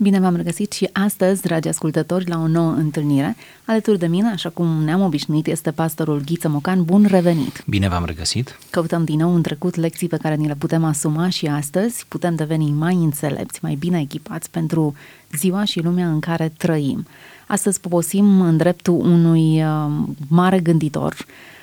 [0.00, 3.36] Bine v-am regăsit și astăzi, dragi ascultători, la o nouă întâlnire.
[3.64, 6.84] Alături de mine, așa cum ne-am obișnuit, este pastorul Ghiță Mocan.
[6.84, 7.64] Bun revenit!
[7.66, 8.58] Bine v-am regăsit!
[8.70, 12.34] Căutăm din nou în trecut lecții pe care ni le putem asuma și astăzi putem
[12.34, 14.94] deveni mai înțelepți, mai bine echipați pentru
[15.36, 17.06] ziua și lumea în care trăim.
[17.46, 19.90] Astăzi poposim în dreptul unui uh,
[20.28, 21.57] mare gânditor, Uh,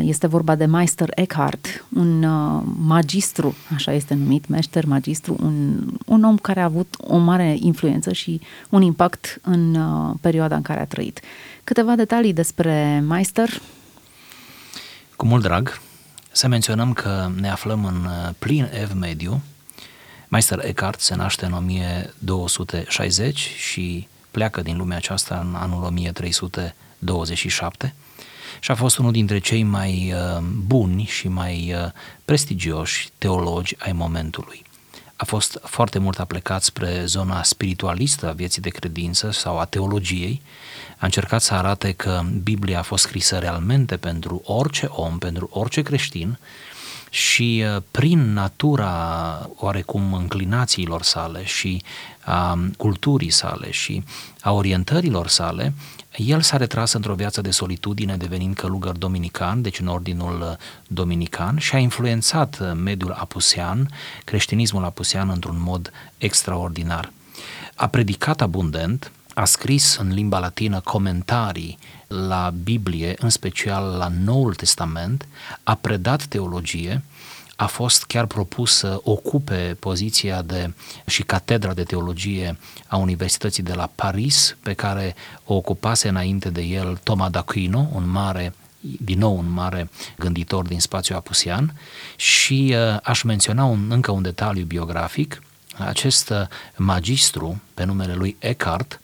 [0.00, 6.24] este vorba de Meister Eckhart, un uh, magistru, așa este numit, meșter magistru, un, un
[6.24, 10.80] om care a avut o mare influență și un impact în uh, perioada în care
[10.80, 11.20] a trăit.
[11.64, 13.60] Câteva detalii despre Meister?
[15.16, 15.80] Cu mult drag,
[16.32, 18.08] să menționăm că ne aflăm în
[18.38, 19.40] plin ev mediu.
[20.28, 27.94] Meister Eckhart se naște în 1260 și pleacă din lumea aceasta în anul 1327
[28.60, 31.90] și a fost unul dintre cei mai uh, buni și mai uh,
[32.24, 34.62] prestigioși teologi ai momentului.
[35.16, 40.42] A fost foarte mult aplecat spre zona spiritualistă a vieții de credință sau a teologiei.
[40.98, 45.82] A încercat să arate că Biblia a fost scrisă realmente pentru orice om, pentru orice
[45.82, 46.38] creștin
[47.10, 51.82] și uh, prin natura oarecum înclinațiilor sale și
[52.20, 54.02] a culturii sale și
[54.40, 55.74] a orientărilor sale,
[56.16, 61.58] el s-a retras într-o viață de solitudine devenind călugăr dominican, deci în ordinul uh, dominican
[61.58, 63.90] și a influențat uh, mediul apusean,
[64.24, 67.12] creștinismul apusean într-un mod extraordinar.
[67.74, 74.54] A predicat abundent, a scris în limba latină comentarii la Biblie, în special la Noul
[74.54, 75.26] Testament,
[75.62, 77.02] a predat teologie,
[77.60, 80.72] a fost chiar propus să ocupe poziția de
[81.06, 85.14] și catedra de teologie a Universității de la Paris, pe care
[85.44, 90.80] o ocupase înainte de el Thomas d'Aquino, un mare din nou un mare gânditor din
[90.80, 91.74] spațiul apusian
[92.16, 95.42] și uh, aș menționa un, încă un detaliu biografic.
[95.78, 96.42] Acest uh,
[96.76, 99.00] magistru, pe numele lui Eckhart,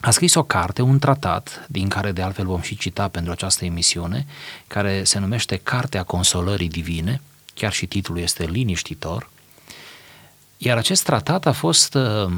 [0.00, 3.64] a scris o carte, un tratat, din care de altfel vom și cita pentru această
[3.64, 4.26] emisiune,
[4.66, 7.20] care se numește Cartea Consolării Divine,
[7.54, 9.30] chiar și titlul este liniștitor,
[10.56, 12.32] iar acest tratat a fost uh,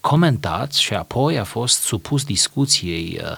[0.00, 3.36] comentat și apoi a fost supus discuției uh,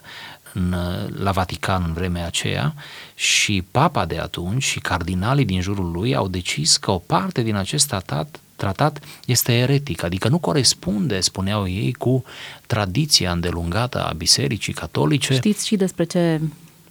[0.54, 0.74] în,
[1.14, 2.74] la Vatican în vremea aceea
[3.14, 7.54] și papa de atunci și cardinalii din jurul lui au decis că o parte din
[7.54, 12.24] acest tratat tratat este eretic, adică nu corespunde, spuneau ei, cu
[12.66, 15.34] tradiția îndelungată a Bisericii Catolice.
[15.34, 16.40] Știți și despre ce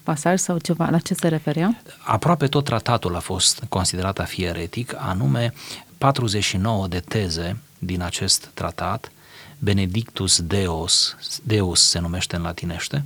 [0.03, 1.81] pasaj sau ceva, la ce se referea?
[2.03, 5.53] Aproape tot tratatul a fost considerat a fi eretic, anume
[5.97, 9.11] 49 de teze din acest tratat,
[9.59, 13.05] Benedictus Deus, Deus se numește în latinește,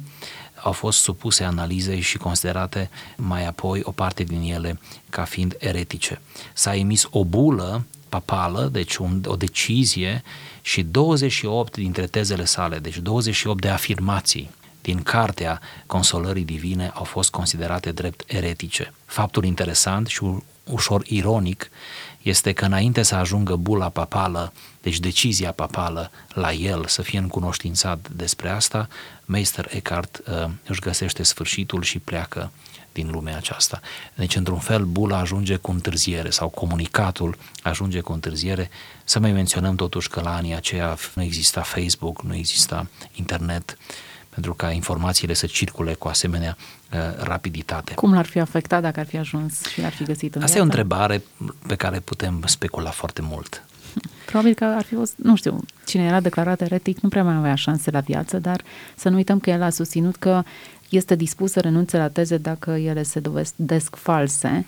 [0.63, 4.79] au fost supuse analizei și considerate mai apoi o parte din ele
[5.09, 6.21] ca fiind eretice.
[6.53, 10.23] S-a emis o bulă papală, deci un, o decizie
[10.61, 14.49] și 28 dintre tezele sale, deci 28 de afirmații
[14.85, 18.93] din cartea Consolării Divine au fost considerate drept eretice.
[19.05, 20.21] Faptul interesant și
[20.63, 21.69] ușor ironic
[22.21, 28.09] este că înainte să ajungă bula papală, deci decizia papală la el să fie încunoștințat
[28.09, 28.87] despre asta,
[29.25, 32.51] Meister Eckhart uh, își găsește sfârșitul și pleacă
[32.91, 33.79] din lumea aceasta.
[34.15, 38.69] Deci, într-un fel, bula ajunge cu întârziere sau comunicatul ajunge cu întârziere.
[39.03, 43.77] Să mai menționăm totuși că la anii aceia nu exista Facebook, nu exista internet,
[44.35, 46.57] pentru ca informațiile să circule cu asemenea
[46.93, 47.93] uh, rapiditate.
[47.93, 50.57] Cum l-ar fi afectat dacă ar fi ajuns și ar fi găsit în Asta viața?
[50.57, 51.23] e o întrebare
[51.67, 53.63] pe care putem specula foarte mult.
[54.25, 57.55] Probabil că ar fi fost, nu știu, cine era declarat eretic nu prea mai avea
[57.55, 58.61] șanse la viață, dar
[58.95, 60.43] să nu uităm că el a susținut că
[60.89, 64.65] este dispus să renunțe la teze dacă ele se dovedesc false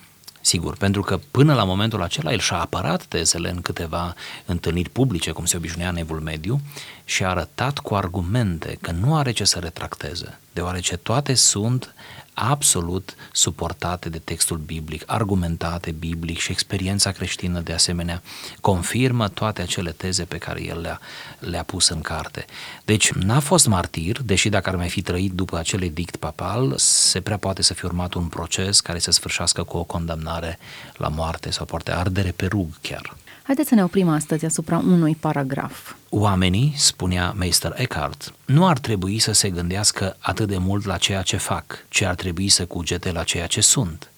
[0.47, 4.13] Sigur, pentru că până la momentul acela el și-a apărat tezele în câteva
[4.45, 6.61] întâlniri publice, cum se obișnuia în Evul Mediu,
[7.05, 11.93] și a arătat cu argumente că nu are ce să retracteze, deoarece toate sunt
[12.33, 18.21] absolut suportate de textul biblic, argumentate biblic și experiența creștină de asemenea
[18.61, 20.99] confirmă toate acele teze pe care el le-a,
[21.39, 22.45] le-a pus în carte.
[22.85, 27.21] Deci n-a fost martir, deși dacă ar mai fi trăit după acel edict papal, se
[27.21, 30.59] prea poate să fie urmat un proces care să sfârșească cu o condamnare
[30.93, 33.15] la moarte sau poate ardere pe rug chiar.
[33.47, 35.93] Haideți să ne oprim astăzi asupra unui paragraf.
[36.09, 41.21] Oamenii, spunea Meister Eckhart, nu ar trebui să se gândească atât de mult la ceea
[41.21, 44.11] ce fac, ci ar trebui să cugete la ceea ce sunt.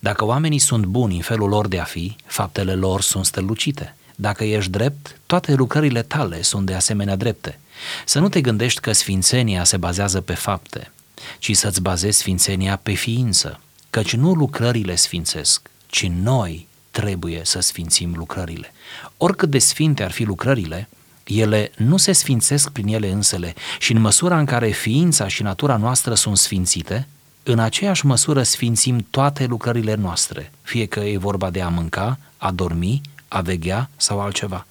[0.00, 3.96] Dacă oamenii sunt buni în felul lor de a fi, faptele lor sunt strălucite.
[4.14, 7.58] Dacă ești drept, toate lucrările tale sunt de asemenea drepte.
[8.04, 10.90] Să nu te gândești că sfințenia se bazează pe fapte,
[11.38, 13.60] ci să-ți bazezi sfințenia pe ființă,
[13.90, 16.66] căci nu lucrările sfințesc, ci noi
[17.00, 18.72] trebuie să sfințim lucrările.
[19.16, 20.88] Oricât de sfinte ar fi lucrările,
[21.24, 25.76] ele nu se sfințesc prin ele însele și în măsura în care ființa și natura
[25.76, 27.06] noastră sunt sfințite,
[27.42, 32.50] în aceeași măsură sfințim toate lucrările noastre, fie că e vorba de a mânca, a
[32.50, 34.66] dormi, a veghea sau altceva.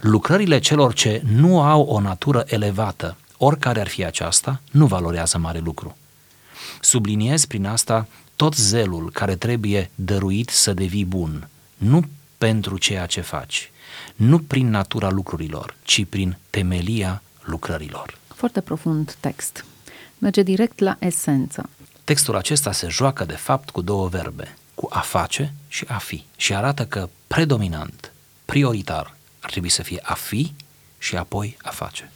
[0.00, 5.58] Lucrările celor ce nu au o natură elevată, oricare ar fi aceasta, nu valorează mare
[5.58, 5.96] lucru.
[6.80, 8.06] Subliniez prin asta
[8.36, 12.04] tot zelul care trebuie dăruit să devii bun, nu
[12.38, 13.70] pentru ceea ce faci,
[14.14, 18.18] nu prin natura lucrurilor, ci prin temelia lucrărilor.
[18.34, 19.64] Foarte profund text.
[20.18, 21.68] Merge direct la esență.
[22.04, 26.24] Textul acesta se joacă de fapt cu două verbe, cu a face și a fi,
[26.36, 28.12] și arată că predominant,
[28.44, 30.54] prioritar, ar trebui să fie a fi
[30.98, 32.10] și apoi a face.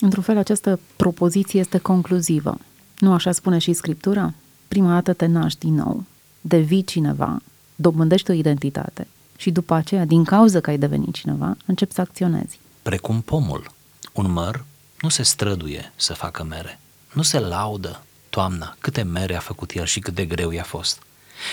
[0.00, 2.58] Într-un fel, această propoziție este concluzivă.
[2.98, 4.34] Nu așa spune și Scriptura?
[4.74, 6.04] Prima dată te naști din nou,
[6.40, 7.40] devii cineva,
[7.74, 9.06] dobândești o identitate
[9.36, 12.58] și după aceea, din cauza că ai devenit cineva, începi să acționezi.
[12.82, 13.70] Precum pomul.
[14.12, 14.64] Un măr
[15.00, 16.80] nu se străduie să facă mere,
[17.12, 21.02] nu se laudă toamna câte mere a făcut el și cât de greu i-a fost,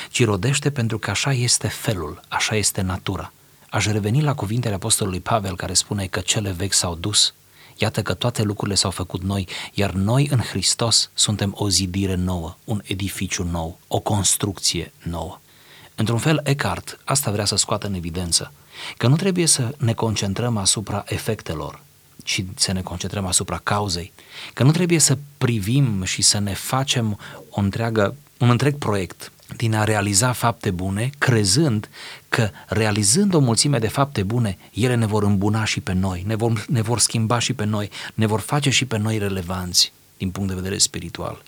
[0.10, 3.34] ci rodește pentru că așa este felul, așa este natura.
[3.70, 7.34] Aș reveni la cuvintele apostolului Pavel care spune că cele vechi s-au dus,
[7.82, 12.58] Iată că toate lucrurile s-au făcut noi, iar noi în Hristos suntem o zidire nouă,
[12.64, 15.40] un edificiu nou, o construcție nouă.
[15.96, 18.52] Într-un fel, Eckhart asta vrea să scoată în evidență,
[18.98, 21.82] că nu trebuie să ne concentrăm asupra efectelor,
[22.24, 24.12] ci să ne concentrăm asupra cauzei,
[24.54, 27.20] că nu trebuie să privim și să ne facem
[27.50, 31.90] o întreagă, un întreg proiect din a realiza fapte bune, crezând
[32.30, 36.36] că realizând o mulțime de fapte bune, ele ne vor îmbuna și pe noi, ne
[36.36, 40.32] vor, ne vor schimba și pe noi, ne vor face și pe noi relevanți din
[40.32, 41.44] punct de vedere spiritual.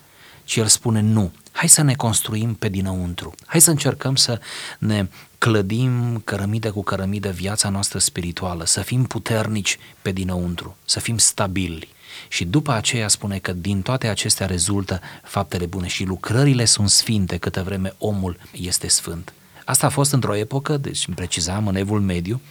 [0.46, 4.40] Și el spune nu, hai să ne construim pe dinăuntru, hai să încercăm să
[4.80, 5.08] ne
[5.38, 11.90] clădim cărămidă cu cărămidă viața noastră spirituală, să fim puternici pe dinăuntru, să fim stabili,
[12.28, 17.38] și după aceea spune că din toate acestea rezultă faptele bune și lucrările sunt sfinte
[17.38, 19.34] câtă vreme omul este sfânt.
[19.66, 22.42] Asta a fost într-o epocă, deci precizam în evul mediu,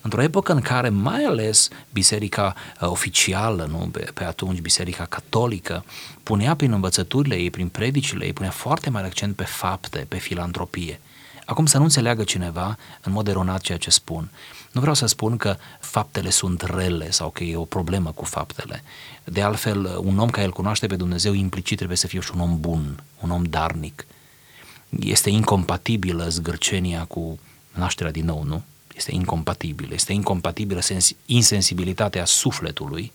[0.00, 5.84] într-o epocă în care mai ales biserica uh, oficială, nu, pe, pe atunci biserica catolică,
[6.22, 11.00] punea prin învățăturile ei, prin predicile ei, punea foarte mare accent pe fapte, pe filantropie.
[11.44, 14.30] Acum să nu înțeleagă cineva în mod eronat ceea ce spun.
[14.78, 18.82] Nu vreau să spun că faptele sunt rele sau că e o problemă cu faptele.
[19.24, 22.40] De altfel, un om care îl cunoaște pe Dumnezeu implicit trebuie să fie și un
[22.40, 24.06] om bun, un om darnic.
[25.00, 27.38] Este incompatibilă zgârcenia cu
[27.74, 28.62] nașterea din nou, nu?
[28.96, 29.94] Este incompatibilă.
[29.94, 30.80] Este incompatibilă
[31.26, 33.12] insensibilitatea sufletului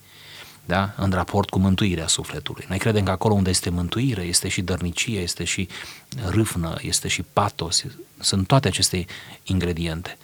[0.66, 0.94] da?
[0.98, 2.66] în raport cu mântuirea sufletului.
[2.68, 5.68] Noi credem că acolo unde este mântuire este și dărnicie, este și
[6.25, 7.83] râvnă, este și patos,
[8.19, 9.06] sunt toate aceste
[9.44, 10.18] ingrediente.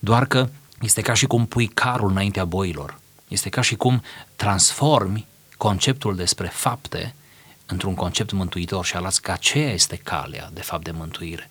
[0.00, 0.48] Doar că
[0.80, 2.98] este ca și cum pui carul înaintea boilor.
[3.28, 4.02] Este ca și cum
[4.36, 5.26] transformi
[5.56, 7.14] conceptul despre fapte
[7.66, 11.50] într-un concept mântuitor și arăți că aceea este calea, de fapt, de mântuire.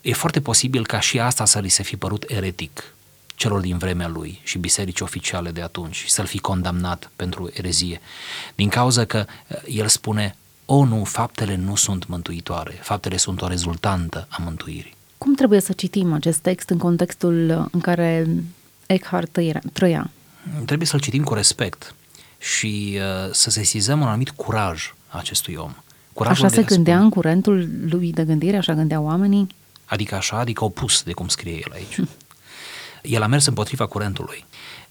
[0.00, 2.94] E foarte posibil ca și asta să li se fi părut eretic
[3.34, 8.00] celor din vremea lui și biserici oficiale de atunci și să-l fi condamnat pentru erezie.
[8.54, 9.26] Din cauza că
[9.66, 14.94] el spune, o nu, faptele nu sunt mântuitoare, faptele sunt o rezultantă a mântuirii.
[15.22, 18.26] Cum trebuie să citim acest text în contextul în care
[18.86, 19.38] Eckhart
[19.72, 20.10] trăia?
[20.64, 21.94] Trebuie să-l citim cu respect
[22.38, 25.74] și uh, să sesizăm un anumit curaj a acestui om.
[26.12, 27.04] Curajul așa se gândea spune.
[27.04, 29.46] în curentul lui de gândire, așa gândeau oamenii?
[29.84, 32.08] Adică așa, adică opus de cum scrie el aici.
[33.16, 34.44] el a mers împotriva curentului.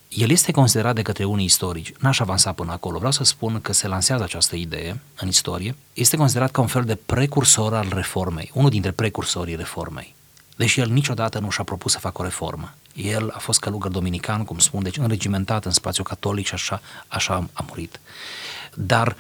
[0.10, 3.74] El este considerat de către unii istorici, n-aș avansa până acolo, vreau să spun că
[3.74, 8.52] se lansează această idee în istorie, este considerat ca un fel de precursor al reformei,
[8.54, 10.16] unul dintre precursorii reformei
[10.56, 12.74] deși el niciodată nu și-a propus să facă o reformă.
[12.94, 17.50] El a fost călugăr dominican, cum spun, deci înregimentat în spațiu catolic și așa, așa
[17.54, 18.00] a murit.
[18.74, 19.16] Dar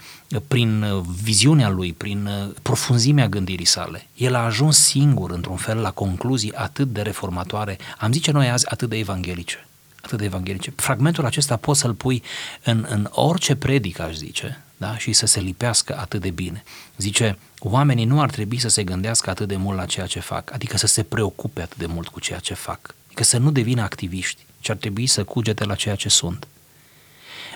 [0.48, 0.86] prin
[1.22, 2.30] viziunea lui, prin
[2.62, 8.12] profunzimea gândirii sale, el a ajuns singur, într-un fel, la concluzii atât de reformatoare, am
[8.12, 9.68] zice noi azi, atât de evanghelice.
[10.02, 10.74] Atât de evanghelice.
[10.76, 12.24] Fragmentul acesta poți să-l pui
[12.64, 14.98] în, în orice predică, aș zice, da?
[14.98, 16.64] și să se lipească atât de bine.
[16.98, 20.54] Zice, oamenii nu ar trebui să se gândească atât de mult la ceea ce fac,
[20.54, 23.82] adică să se preocupe atât de mult cu ceea ce fac, adică să nu devină
[23.82, 26.48] activiști, ci ar trebui să cugete la ceea ce sunt.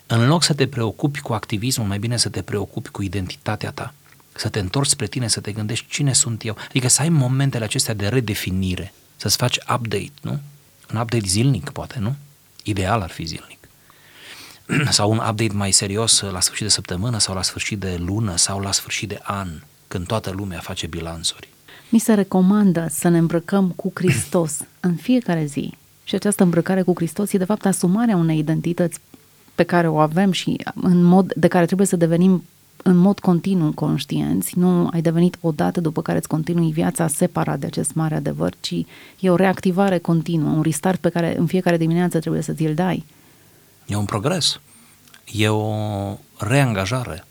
[0.05, 3.93] În loc să te preocupi cu activismul, mai bine să te preocupi cu identitatea ta,
[4.33, 7.63] să te întorci spre tine, să te gândești cine sunt eu, adică să ai momentele
[7.63, 10.39] acestea de redefinire, să-ți faci update, nu?
[10.93, 12.15] Un update zilnic, poate, nu?
[12.63, 13.64] Ideal ar fi zilnic.
[14.89, 18.59] sau un update mai serios la sfârșit de săptămână sau la sfârșit de lună sau
[18.59, 19.47] la sfârșit de an,
[19.87, 21.49] când toată lumea face bilanțuri.
[21.89, 26.93] Mi se recomandă să ne îmbrăcăm cu Hristos în fiecare zi, Și această îmbrăcare cu
[26.95, 28.99] Hristos e de fapt asumarea unei identități
[29.55, 32.43] pe care o avem și în mod de care trebuie să devenim
[32.83, 37.65] în mod continuu conștienți, nu ai devenit odată după care îți continui viața separat de
[37.65, 38.85] acest mare adevăr, ci
[39.19, 43.05] e o reactivare continuă, un restart pe care în fiecare dimineață trebuie să ți-l dai.
[43.85, 44.59] E un progres,
[45.25, 47.25] e o reangajare,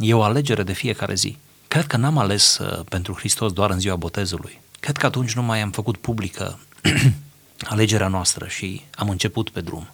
[0.00, 1.36] e o alegere de fiecare zi.
[1.68, 4.60] Cred că n-am ales uh, pentru Hristos doar în ziua botezului.
[4.80, 6.58] Cred că atunci nu mai am făcut publică
[7.72, 9.88] alegerea noastră și am început pe drum.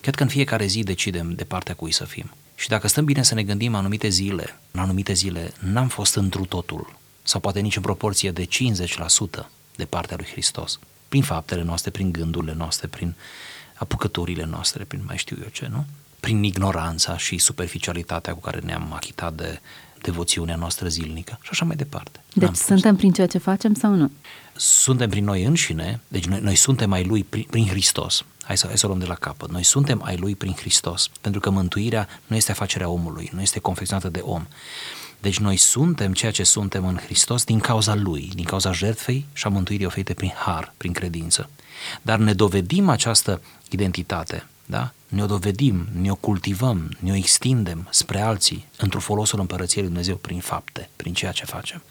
[0.00, 2.30] Cred că în fiecare zi decidem de partea cui să fim.
[2.54, 6.44] Și dacă stăm bine să ne gândim anumite zile, în anumite zile n-am fost întru
[6.44, 11.90] totul, sau poate nici în proporție de 50% de partea lui Hristos, prin faptele noastre,
[11.90, 13.14] prin gândurile noastre, prin
[13.76, 15.84] apucăturile noastre, prin mai știu eu ce, nu?
[16.20, 19.60] Prin ignoranța și superficialitatea cu care ne-am achitat de
[20.00, 22.20] devoțiunea noastră zilnică și așa mai departe.
[22.34, 24.10] Deci suntem prin ceea ce facem sau nu?
[24.56, 28.24] Suntem prin noi înșine, deci noi, noi suntem ai Lui prin, prin Hristos.
[28.42, 29.50] Hai să, hai să o luăm de la capăt.
[29.50, 33.58] Noi suntem ai Lui prin Hristos, pentru că mântuirea nu este afacerea omului, nu este
[33.58, 34.46] confecționată de om.
[35.20, 39.46] Deci noi suntem ceea ce suntem în Hristos din cauza Lui, din cauza jertfei și
[39.46, 41.50] a mântuirii oferite prin har, prin credință.
[42.02, 44.92] Dar ne dovedim această identitate, da?
[45.08, 50.88] ne-o dovedim, ne-o cultivăm, ne-o extindem spre alții într-un folosul împărăției lui Dumnezeu prin fapte,
[50.96, 51.82] prin ceea ce facem.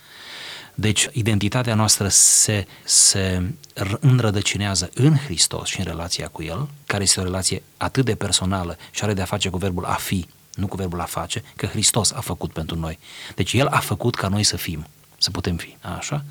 [0.74, 3.54] Deci, identitatea noastră se, se
[4.00, 8.78] înrădăcinează în Hristos și în relația cu El, care este o relație atât de personală
[8.92, 12.12] și are de-a face cu verbul a fi, nu cu verbul a face, că Hristos
[12.12, 13.00] a făcut pentru noi.
[13.36, 14.86] Deci El a făcut ca noi să fim,
[15.18, 16.26] să putem fi, așa?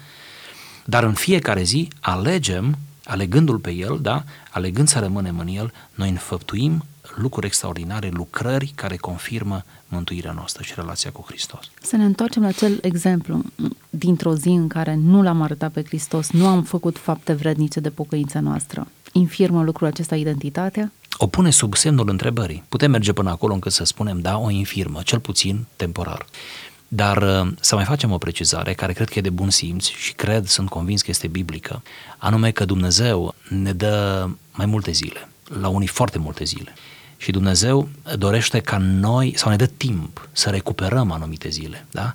[0.85, 6.09] Dar în fiecare zi alegem alegându-L pe El, da, alegând să rămânem în El, noi
[6.09, 6.85] înfăptuim
[7.17, 11.71] lucruri extraordinare, lucrări care confirmă mântuirea noastră și relația cu Hristos.
[11.83, 13.43] Să ne întoarcem la acel exemplu
[13.91, 17.91] dintr-o zi în care nu l-am arătat pe Hristos, nu am făcut fapte vrednice de
[17.91, 18.87] pocăința noastră.
[19.13, 20.93] Infirmă lucrul acesta identitatea?
[21.17, 22.65] O pune sub semnul întrebării.
[22.69, 26.27] Putem merge până acolo încât să spunem, da, o infirmă, cel puțin temporar.
[26.89, 30.13] Dar uh, să mai facem o precizare care cred că e de bun simț și
[30.13, 31.83] cred, sunt convins că este biblică,
[32.19, 35.29] anume că Dumnezeu ne dă mai multe zile,
[35.61, 36.75] la unii foarte multe zile.
[37.17, 37.89] Și Dumnezeu
[38.19, 42.15] dorește ca noi, sau ne dă timp să recuperăm anumite zile, da?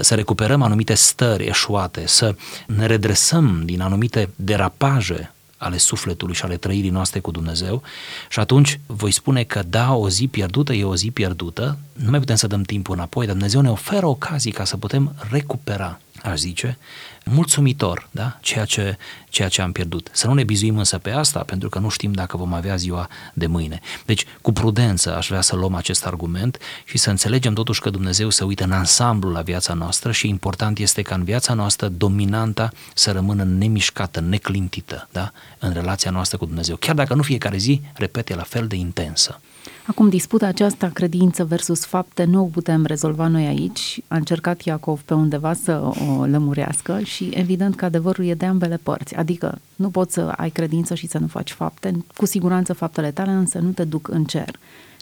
[0.00, 5.32] să recuperăm anumite stări eșuate, să ne redresăm din anumite derapaje
[5.64, 7.82] ale sufletului și ale trăirii noastre cu Dumnezeu.
[8.28, 12.18] Și atunci voi spune că da, o zi pierdută e o zi pierdută, nu mai
[12.18, 16.38] putem să dăm timpul înapoi, dar Dumnezeu ne oferă ocazii ca să putem recupera, aș
[16.38, 16.78] zice,
[17.24, 18.38] mulțumitor, da?
[18.40, 18.96] ceea, ce,
[19.28, 20.08] ceea ce am pierdut.
[20.12, 23.08] Să nu ne bizuim însă pe asta, pentru că nu știm dacă vom avea ziua
[23.34, 23.80] de mâine.
[24.04, 28.30] Deci, cu prudență aș vrea să luăm acest argument și să înțelegem totuși că Dumnezeu
[28.30, 32.72] se uită în ansamblu la viața noastră și important este ca în viața noastră dominanta
[32.94, 35.32] să rămână nemișcată, neclintită, da?
[35.58, 36.76] în relația noastră cu Dumnezeu.
[36.76, 39.40] Chiar dacă nu fiecare zi, repete, la fel de intensă.
[39.86, 44.00] Acum, disputa aceasta, credință versus fapte, nu o putem rezolva noi aici.
[44.08, 48.80] A încercat Iacov pe undeva să o lămurească și evident că adevărul e de ambele
[48.82, 49.14] părți.
[49.14, 52.04] Adică nu poți să ai credință și să nu faci fapte.
[52.16, 54.50] Cu siguranță faptele tale însă nu te duc în cer,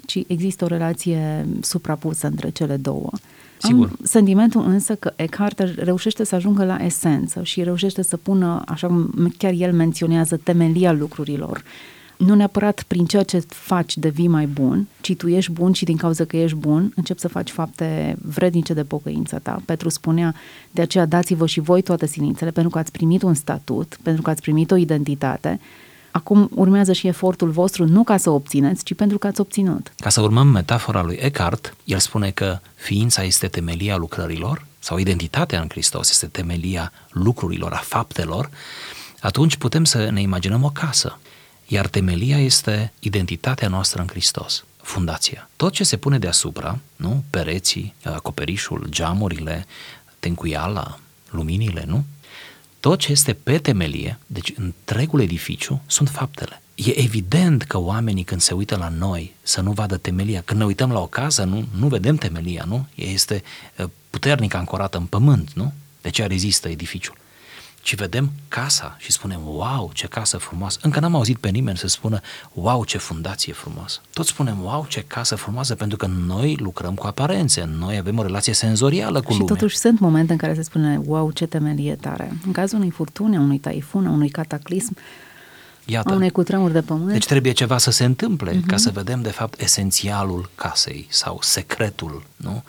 [0.07, 3.11] ci există o relație suprapusă între cele două.
[3.59, 3.87] Sigur.
[3.87, 8.87] Am sentimentul însă că Eckhart reușește să ajungă la esență și reușește să pună, așa
[8.87, 11.63] cum chiar el menționează, temelia lucrurilor
[12.25, 15.97] nu neapărat prin ceea ce faci devii mai bun, ci tu ești bun și din
[15.97, 19.63] cauza că ești bun, începi să faci fapte vrednice de pocăința ta.
[19.65, 20.35] Petru spunea,
[20.71, 24.31] de aceea dați-vă și voi toate silințele, pentru că ați primit un statut, pentru că
[24.31, 25.61] ați primit o identitate,
[26.13, 29.93] Acum urmează și efortul vostru nu ca să obțineți, ci pentru că ați obținut.
[29.97, 35.61] Ca să urmăm metafora lui Eckhart, el spune că ființa este temelia lucrărilor sau identitatea
[35.61, 38.51] în Hristos este temelia lucrurilor, a faptelor,
[39.21, 41.19] atunci putem să ne imaginăm o casă.
[41.73, 45.49] Iar temelia este identitatea noastră în Hristos, fundația.
[45.57, 47.25] Tot ce se pune deasupra, nu?
[47.31, 49.67] Pereții, acoperișul, geamurile,
[50.19, 50.99] tencuiala,
[51.31, 52.05] luminile, nu?
[52.81, 56.63] Tot ce este pe temelie, deci întregul edificiu, sunt faptele.
[56.75, 60.67] E evident că oamenii când se uită la noi să nu vadă temelia, când ne
[60.67, 62.87] uităm la o casă, nu, nu vedem temelia, nu?
[62.95, 63.43] Ea este
[64.11, 65.73] puternic ancorată în pământ, nu?
[66.01, 67.21] De ce rezistă edificiul
[67.83, 70.79] ci vedem casa și spunem, wow, ce casă frumoasă.
[70.83, 72.21] Încă n-am auzit pe nimeni să spună,
[72.53, 74.01] wow, ce fundație frumoasă.
[74.13, 78.23] Toți spunem, wow, ce casă frumoasă, pentru că noi lucrăm cu aparențe, noi avem o
[78.23, 79.55] relație senzorială cu și lumea.
[79.55, 82.33] Și totuși sunt momente în care se spune, wow, ce temelie tare.
[82.47, 84.97] În cazul unei furtune, unui taifun, unui cataclism,
[85.85, 86.13] Iată.
[86.13, 87.13] a unei cutremuri de pământ.
[87.13, 88.67] Deci trebuie ceva să se întâmple uh-huh.
[88.67, 92.63] ca să vedem, de fapt, esențialul casei sau secretul nu?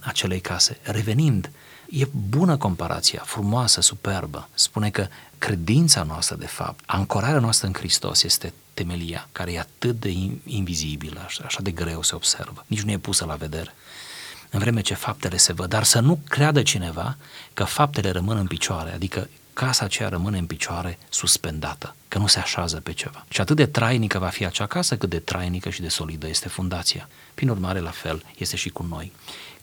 [0.00, 0.78] acelei case.
[0.82, 1.50] Revenind
[1.90, 4.48] E bună comparația, frumoasă, superbă.
[4.54, 5.06] Spune că
[5.38, 11.26] credința noastră, de fapt, ancorarea noastră în Hristos este temelia, care e atât de invizibilă,
[11.44, 13.74] așa de greu se observă, nici nu e pusă la vedere.
[14.50, 17.16] În vreme ce faptele se văd, dar să nu creadă cineva
[17.54, 22.38] că faptele rămân în picioare, adică casa aceea rămâne în picioare suspendată, că nu se
[22.38, 23.24] așează pe ceva.
[23.28, 26.48] Și atât de trainică va fi acea casă, cât de trainică și de solidă este
[26.48, 27.08] fundația.
[27.34, 29.12] Prin urmare, la fel este și cu noi.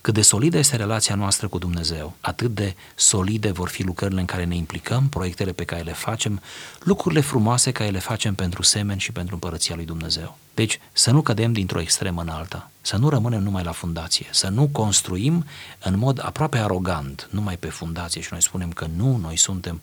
[0.02, 4.26] Cât de solidă este relația noastră cu Dumnezeu, atât de solide vor fi lucrările în
[4.26, 6.42] care ne implicăm, proiectele pe care le facem,
[6.80, 10.38] lucrurile frumoase care le facem pentru semeni și pentru împărăția lui Dumnezeu.
[10.54, 14.48] Deci să nu cădem dintr-o extremă în alta, să nu rămânem numai la fundație, să
[14.48, 15.46] nu construim
[15.80, 19.82] în mod aproape arogant, numai pe fundație și noi spunem că nu, noi suntem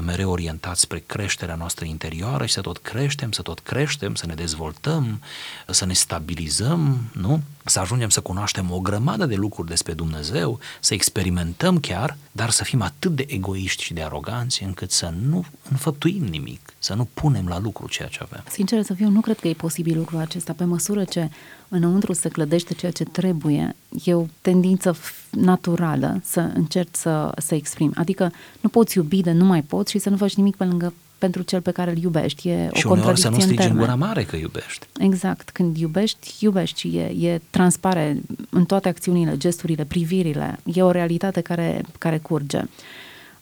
[0.00, 4.34] mereu orientați spre creșterea noastră interioară și să tot creștem, să tot creștem, să ne
[4.34, 5.20] dezvoltăm,
[5.68, 7.40] să ne stabilizăm, nu?
[7.64, 12.64] Să ajungem să cunoaștem o grămadă de lucruri despre Dumnezeu, să experimentăm chiar, dar să
[12.64, 17.48] fim atât de egoiști și de aroganți încât să nu înfăptuim nimic, să nu punem
[17.48, 18.44] la lucru ceea ce avem.
[18.48, 20.52] Sincer să fiu, nu cred că e posibil lucrul acesta.
[20.52, 21.30] Pe măsură ce
[21.74, 24.96] înăuntru se clădește ceea ce trebuie, e o tendință
[25.30, 27.94] naturală să încerci să, să exprimi.
[27.94, 30.92] Adică nu poți iubi de nu mai poți și să nu faci nimic pe lângă
[31.18, 32.48] pentru cel pe care îl iubești.
[32.48, 34.86] E și o contradicție să nu strigi în gura mare că iubești.
[34.98, 35.50] Exact.
[35.50, 36.96] Când iubești, iubești.
[36.96, 40.58] E, e transpare în toate acțiunile, gesturile, privirile.
[40.64, 42.62] E o realitate care, care curge.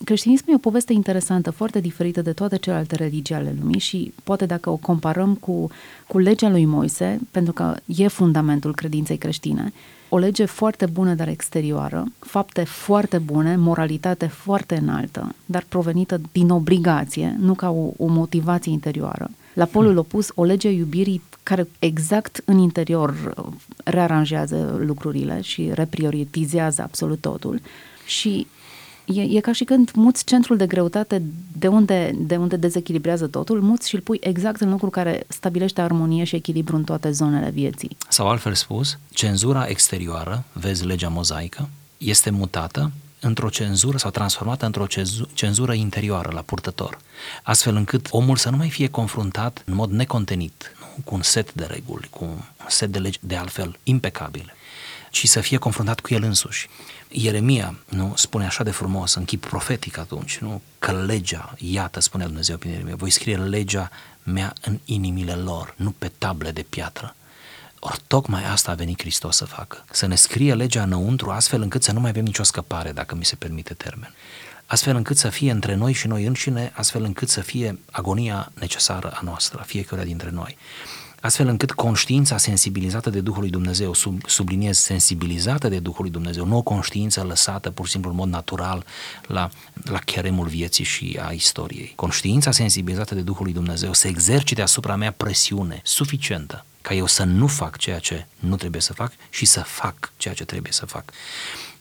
[0.04, 4.47] Creștinismul e o poveste interesantă, foarte diferită de toate celelalte religii ale lumii și poate
[4.47, 5.71] dacă o comparăm cu,
[6.06, 9.73] cu legea lui Moise, pentru că e fundamentul credinței creștine,
[10.09, 16.50] o lege foarte bună, dar exterioară, fapte foarte bune, moralitate foarte înaltă, dar provenită din
[16.50, 19.30] obligație, nu ca o, o motivație interioară.
[19.54, 19.99] La polul hmm.
[19.99, 23.35] opus, o lege iubirii care exact în interior
[23.85, 27.61] rearanjează lucrurile și reprioritizează absolut totul.
[28.06, 28.47] Și
[29.04, 31.23] E, e ca și când muți centrul de greutate
[31.59, 35.80] de unde, de unde dezechilibrează totul, muți și îl pui exact în locul care stabilește
[35.80, 37.97] armonie și echilibru în toate zonele vieții.
[38.09, 41.68] Sau altfel spus, cenzura exterioară, vezi legea mozaică,
[41.99, 44.87] este mutată într-o cenzură sau transformată într-o
[45.33, 46.98] cenzură interioară la purtător,
[47.42, 51.53] astfel încât omul să nu mai fie confruntat în mod necontenit nu, cu un set
[51.53, 54.55] de reguli, cu un set de legi de altfel impecabile,
[55.11, 56.68] ci să fie confruntat cu el însuși.
[57.12, 60.62] Ieremia nu spune așa de frumos, în chip profetic atunci, nu?
[60.79, 63.90] că legea, iată, spune Dumnezeu prin Ieremia, voi scrie legea
[64.22, 67.14] mea în inimile lor, nu pe table de piatră.
[67.79, 71.83] Ori tocmai asta a venit Hristos să facă, să ne scrie legea înăuntru astfel încât
[71.83, 74.14] să nu mai avem nicio scăpare, dacă mi se permite termen.
[74.66, 79.11] Astfel încât să fie între noi și noi înșine, astfel încât să fie agonia necesară
[79.11, 80.57] a noastră, a fiecare dintre noi
[81.22, 86.46] astfel încât conștiința sensibilizată de Duhul lui Dumnezeu, sub, subliniez sensibilizată de Duhul lui Dumnezeu,
[86.46, 88.85] nu o conștiință lăsată pur și simplu în mod natural
[89.26, 89.50] la,
[89.85, 91.92] la cheremul vieții și a istoriei.
[91.96, 97.24] Conștiința sensibilizată de Duhul lui Dumnezeu se exercite asupra mea presiune suficientă ca eu să
[97.24, 100.87] nu fac ceea ce nu trebuie să fac și să fac ceea ce trebuie să
[100.87, 101.12] fac.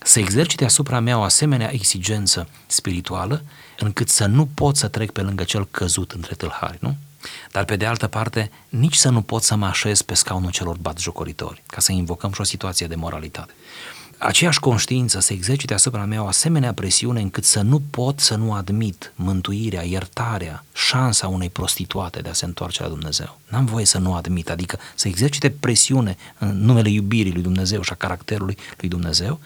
[0.03, 3.43] Să exercite asupra mea o asemenea exigență spirituală
[3.79, 6.95] încât să nu pot să trec pe lângă cel căzut între tâlhari, nu?
[7.51, 10.77] Dar pe de altă parte, nici să nu pot să mă așez pe scaunul celor
[10.77, 13.53] batjocoritori, ca să invocăm și o situație de moralitate.
[14.23, 18.53] Aceeași conștiință se exercite asupra mea o asemenea presiune încât să nu pot să nu
[18.53, 23.39] admit mântuirea, iertarea, șansa unei prostituate de a se întoarce la Dumnezeu.
[23.47, 27.91] N-am voie să nu admit, adică să exercite presiune în numele iubirii lui Dumnezeu și
[27.91, 29.39] a caracterului lui Dumnezeu,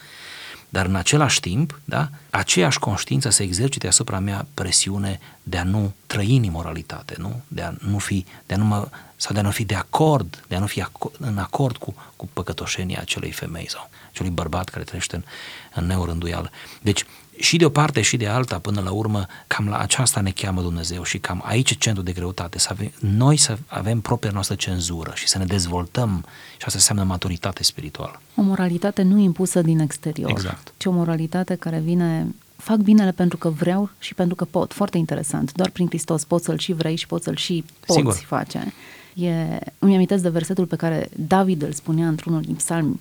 [0.76, 5.94] dar în același timp, da, aceeași conștiință se exercite asupra mea presiune de a nu
[6.08, 7.42] trăi în imoralitate, nu?
[7.48, 10.44] De a nu fi, de a nu mă, sau de a nu fi de acord,
[10.48, 10.86] de a nu fi
[11.20, 15.24] în acord cu, cu păcătoșenia acelei femei sau acelui bărbat care trăiește în,
[15.74, 16.52] în neorânduială.
[16.82, 17.06] Deci,
[17.40, 20.62] și de o parte și de alta, până la urmă, cam la aceasta ne cheamă
[20.62, 24.56] Dumnezeu și cam aici e centru de greutate, să avem, noi să avem propria noastră
[24.56, 28.22] cenzură și să ne dezvoltăm și asta înseamnă maturitate spirituală.
[28.36, 30.74] O moralitate nu impusă din exterior, exact.
[30.78, 34.74] ci o moralitate care vine fac binele pentru că vreau și pentru că pot.
[34.74, 35.52] Foarte interesant.
[35.54, 38.14] Doar prin Hristos poți să-l și vrei și poți să-l și poți Sigur.
[38.14, 38.74] face.
[39.14, 43.00] E, îmi amintesc de versetul pe care David îl spunea într-unul din psalmi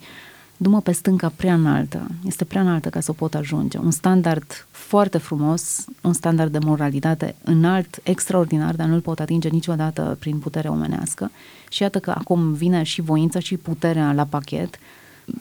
[0.57, 3.79] du pe stânca prea înaltă, este prea înaltă ca să o pot ajunge.
[3.79, 10.17] Un standard foarte frumos, un standard de moralitate înalt, extraordinar, dar nu-l pot atinge niciodată
[10.21, 11.31] prin putere omenească.
[11.71, 14.79] Și iată că acum vine și voința și puterea la pachet.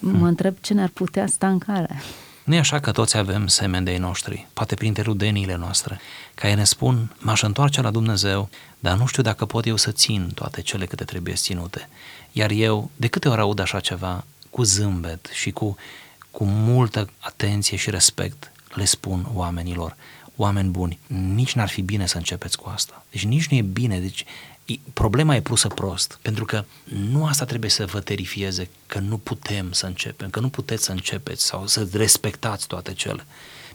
[0.00, 0.18] Hmm.
[0.18, 2.02] Mă întreb ce ne-ar putea sta în cale.
[2.44, 6.00] Nu e așa că toți avem semeni de ei noștri, poate printre rudeniile noastre,
[6.34, 8.48] care ne spun, m-aș întoarce la Dumnezeu,
[8.78, 11.88] dar nu știu dacă pot eu să țin toate cele câte trebuie ținute.
[12.32, 15.76] Iar eu, de câte ori aud așa ceva, cu zâmbet și cu,
[16.30, 19.96] cu multă atenție și respect, le spun oamenilor,
[20.36, 23.04] oameni buni, nici n-ar fi bine să începeți cu asta.
[23.10, 24.24] Deci nici nu e bine, deci
[24.92, 29.72] problema e pusă prost, pentru că nu asta trebuie să vă terifieze că nu putem
[29.72, 33.26] să începem, că nu puteți să începeți sau să respectați toate cele.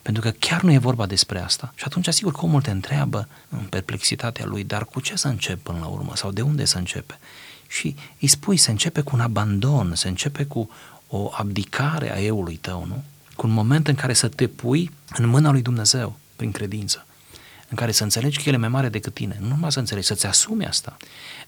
[0.01, 1.73] Pentru că chiar nu e vorba despre asta.
[1.75, 5.63] Și atunci, sigur că omul te întreabă în perplexitatea lui, dar cu ce să încep
[5.63, 7.19] până la urmă sau de unde să începe?
[7.69, 10.69] Și îi spui, se începe cu un abandon, se începe cu
[11.07, 13.03] o abdicare a eului tău, nu?
[13.35, 17.05] Cu un moment în care să te pui în mâna lui Dumnezeu, prin credință.
[17.69, 20.07] În care să înțelegi că El e mai mare decât tine, nu numai să înțelegi,
[20.07, 20.97] să-ți asumi asta,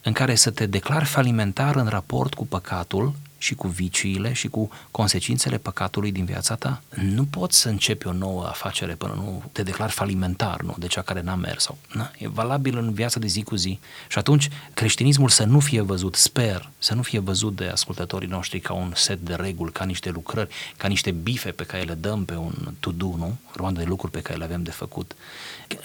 [0.02, 4.70] în care să te declari falimentar în raport cu păcatul și cu viciile și cu
[4.92, 6.82] consecințele păcatului din viața ta.
[6.96, 11.02] Nu poți să începi o nouă afacere până nu te declari falimentar, nu, de cea
[11.02, 11.64] care n-a mers.
[11.64, 13.80] Sau, na, e valabil în viața de zi cu zi.
[14.08, 18.60] Și atunci creștinismul să nu fie văzut, sper, să nu fie văzut de ascultătorii noștri
[18.60, 22.26] ca un set de reguli, ca niște lucrări, ca niște bife pe care le dăm
[22.26, 23.38] pe un to-do, nu?
[23.56, 25.16] Roandă de lucruri pe care le avem de făcut.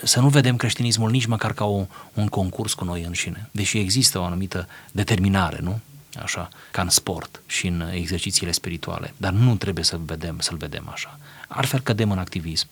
[0.03, 4.19] Să nu vedem creștinismul nici măcar ca o, un concurs cu noi înșine, deși există
[4.19, 5.81] o anumită determinare, nu?
[6.23, 10.89] Așa, ca în sport și în exercițiile spirituale, dar nu trebuie să vedem, să-l vedem
[10.93, 11.19] așa.
[11.49, 12.69] Altfel cădem în activism.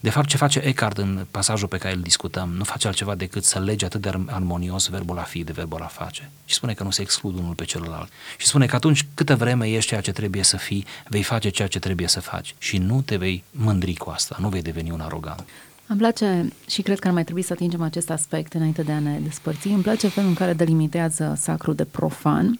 [0.00, 3.44] De fapt, ce face Eckhart în pasajul pe care îl discutăm, nu face altceva decât
[3.44, 6.30] să lege atât de armonios verbul a fi de verbul a face.
[6.44, 8.08] Și spune că nu se exclud unul pe celălalt.
[8.36, 11.68] Și spune că atunci câtă vreme ești ceea ce trebuie să fii, vei face ceea
[11.68, 12.54] ce trebuie să faci.
[12.58, 15.44] Și nu te vei mândri cu asta, nu vei deveni un arogant.
[15.86, 18.98] Îmi place și cred că ar mai trebui să atingem acest aspect înainte de a
[18.98, 19.68] ne despărți.
[19.68, 22.58] Îmi place felul în care delimitează sacru de profan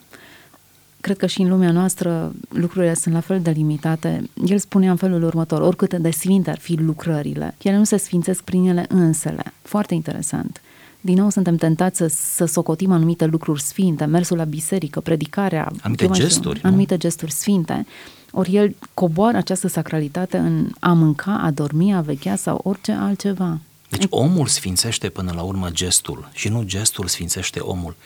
[1.00, 4.30] cred că și în lumea noastră lucrurile sunt la fel de limitate.
[4.44, 8.42] El spunea în felul următor, oricât de sfinte ar fi lucrările, ele nu se sfințesc
[8.42, 9.52] prin ele însele.
[9.62, 10.61] Foarte interesant.
[11.00, 16.08] Din nou suntem tentați să, să socotim anumite lucruri sfinte, mersul la biserică, predicarea, anumite
[16.12, 17.87] gesturi, știu, anumite gesturi sfinte.
[18.30, 23.58] Ori el coboară această sacralitate în a mânca, a dormi, a vechea sau orice altceva.
[23.88, 27.96] Deci omul sfințește până la urmă gestul și nu gestul sfințește omul.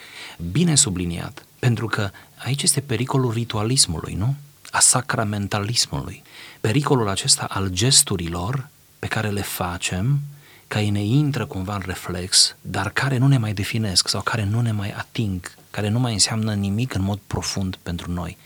[0.50, 2.10] Bine subliniat, pentru că
[2.44, 4.34] aici este pericolul ritualismului, nu?
[4.70, 6.22] A sacramentalismului.
[6.60, 10.20] Pericolul acesta al gesturilor pe care le facem,
[10.68, 14.60] care ne intră cumva în reflex, dar care nu ne mai definesc sau care nu
[14.60, 18.36] ne mai ating, care nu mai înseamnă nimic în mod profund pentru noi.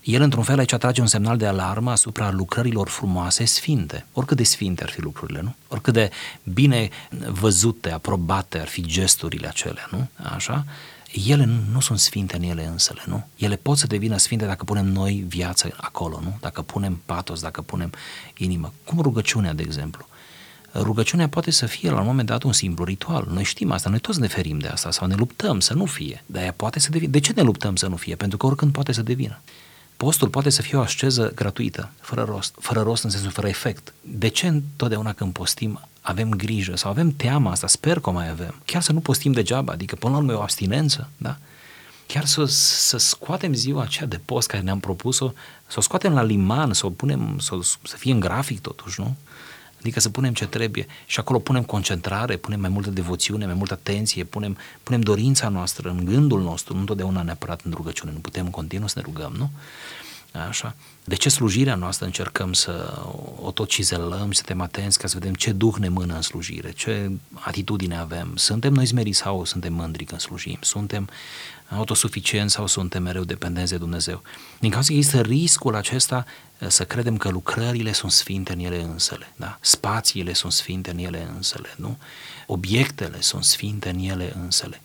[0.00, 4.06] El, într-un fel, aici atrage un semnal de alarmă asupra lucrărilor frumoase, sfinte.
[4.12, 5.54] Oricât de sfinte ar fi lucrurile, nu?
[5.68, 6.10] Oricât de
[6.42, 6.88] bine
[7.28, 10.08] văzute, aprobate ar fi gesturile acelea, nu?
[10.34, 10.64] Așa?
[11.12, 13.26] Ele nu, nu sunt sfinte în ele însele, nu?
[13.36, 16.36] Ele pot să devină sfinte dacă punem noi viață acolo, nu?
[16.40, 17.90] Dacă punem patos, dacă punem
[18.36, 18.72] inimă.
[18.84, 20.06] Cum rugăciunea, de exemplu.
[20.74, 23.28] Rugăciunea poate să fie la un moment dat un simplu ritual.
[23.32, 26.24] Noi știm asta, noi toți ne ferim de asta sau ne luptăm să nu fie.
[26.26, 27.10] Dar ea poate să devină.
[27.10, 28.14] De ce ne luptăm să nu fie?
[28.14, 29.40] Pentru că oricând poate să devină.
[29.96, 33.92] Postul poate să fie o asceză gratuită, fără rost, fără rost în sensul fără efect.
[34.00, 38.28] De ce întotdeauna când postim avem grijă sau avem teama asta, sper că o mai
[38.28, 41.36] avem, chiar să nu postim degeaba, adică până la urmă e o abstinență, da?
[42.06, 45.32] Chiar să, să scoatem ziua aceea de post care ne-am propus-o,
[45.66, 49.16] să o scoatem la liman, să o punem, să, să fie în grafic totuși, nu?
[49.78, 53.72] Adică să punem ce trebuie și acolo punem concentrare, punem mai multă devoțiune, mai multă
[53.72, 58.44] atenție, punem, punem dorința noastră în gândul nostru, nu întotdeauna neapărat în rugăciune, nu putem
[58.44, 59.50] în continuu să ne rugăm, nu?
[60.32, 60.74] Așa.
[61.04, 63.02] De ce slujirea noastră încercăm să
[63.40, 66.72] o tot cizelăm, să suntem atenți ca să vedem ce duh ne mână în slujire,
[66.72, 68.36] ce atitudine avem.
[68.36, 70.58] Suntem noi smeriți sau suntem mândri când slujim?
[70.60, 71.08] Suntem
[71.68, 74.22] autosuficienți sau suntem mereu dependenți de Dumnezeu?
[74.60, 76.24] Din cauza că există riscul acesta
[76.58, 79.58] eh, să credem că lucrările sunt sfinte în ele însele, da?
[79.60, 81.98] spațiile sunt sfinte în ele însele, nu?
[82.46, 84.80] obiectele sunt sfinte în ele însele.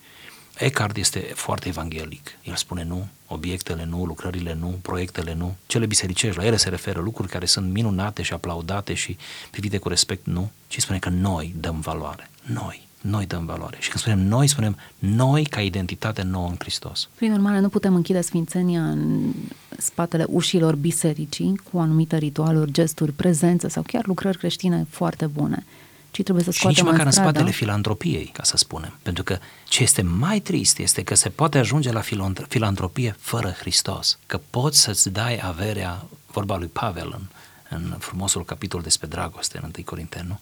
[0.58, 2.38] Eckhart este foarte evanghelic.
[2.44, 5.56] El spune nu, obiectele nu, lucrările nu, proiectele nu.
[5.66, 9.18] Cele bisericești, la ele se referă lucruri care sunt minunate și aplaudate și
[9.52, 10.52] privite cu respect, nu.
[10.68, 12.30] Ci spune că noi dăm valoare.
[12.44, 12.88] Noi.
[13.02, 13.78] Noi dăm valoare.
[13.80, 17.10] Și când spunem noi, spunem noi ca identitate nouă în Hristos.
[17.16, 19.34] Prin urmare, nu putem închide sfințenia în
[19.78, 25.66] spatele ușilor bisericii cu anumite ritualuri, gesturi, prezență sau chiar lucrări creștine foarte bune
[26.14, 28.98] ci trebuie să scoatem Și nici măcar în, în spatele filantropiei, ca să spunem.
[29.02, 32.02] Pentru că ce este mai trist este că se poate ajunge la
[32.48, 34.18] filantropie fără Hristos.
[34.26, 37.26] Că poți să-ți dai averea, vorba lui Pavel în,
[37.70, 40.40] în frumosul capitol despre dragoste în 1 Corinteni, nu?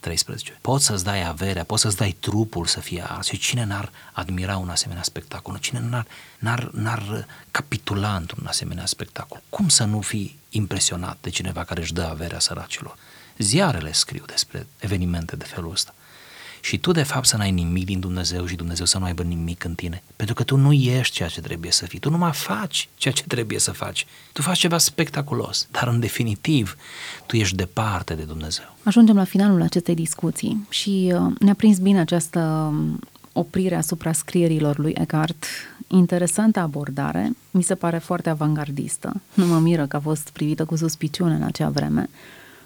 [0.00, 0.58] 13.
[0.60, 3.26] Poți să-ți dai averea, poți să-ți dai trupul să fie ars.
[3.26, 5.58] Și cine n-ar admira un asemenea spectacol?
[5.58, 6.06] Cine n-ar,
[6.38, 9.42] n-ar, n-ar capitula într-un asemenea spectacol?
[9.48, 12.96] Cum să nu fii impresionat de cineva care își dă averea săracilor?
[13.38, 15.94] Ziarele scriu despre evenimente de felul ăsta.
[16.60, 19.64] și tu de fapt să n-ai nimic din Dumnezeu și Dumnezeu să nu aibă nimic
[19.64, 20.02] în tine.
[20.16, 23.14] Pentru că tu nu ești ceea ce trebuie să fii, tu nu mai faci ceea
[23.14, 24.06] ce trebuie să faci.
[24.32, 26.76] Tu faci ceva spectaculos, dar în definitiv
[27.26, 28.76] tu ești departe de Dumnezeu.
[28.82, 32.98] Ajungem la finalul acestei discuții și uh, ne-a prins bine această um,
[33.32, 35.44] oprire asupra scrierilor lui Eckhart.
[35.88, 39.20] Interesantă abordare, mi se pare foarte avangardistă.
[39.34, 42.08] Nu mă miră că a fost privită cu suspiciune în acea vreme.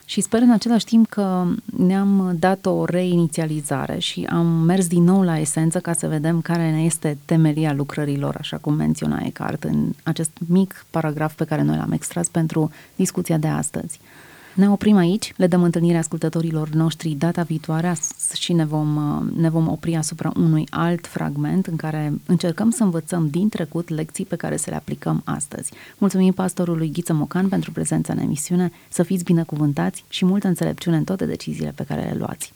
[0.09, 5.23] Și sper în același timp că ne-am dat o reinițializare și am mers din nou
[5.23, 9.92] la esență ca să vedem care ne este temelia lucrărilor, așa cum menționa Eckhart în
[10.03, 14.01] acest mic paragraf pe care noi l-am extras pentru discuția de astăzi.
[14.59, 17.97] Ne oprim aici, le dăm întâlnire ascultătorilor noștri data viitoare
[18.35, 23.29] și ne vom, ne vom opri asupra unui alt fragment în care încercăm să învățăm
[23.29, 25.73] din trecut lecții pe care să le aplicăm astăzi.
[25.99, 31.05] Mulțumim pastorului Ghiță Mocan pentru prezența în emisiune, să fiți binecuvântați și multă înțelepciune în
[31.05, 32.53] toate deciziile pe care le luați.